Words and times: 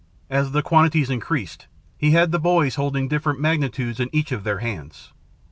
As 0.31 0.49
the 0.51 0.63
quantities 0.63 1.11
increased, 1.11 1.67
he 1.95 2.09
had 2.09 2.31
the 2.31 2.39
boys 2.39 2.73
holding 2.73 3.07
different 3.07 3.39
magnitudes 3.39 3.99
in 3.99 4.09
each 4.11 4.31
of 4.31 4.43
their 4.43 4.57
hands. 4.57 5.13